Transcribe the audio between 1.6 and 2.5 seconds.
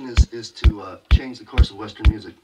of Western music.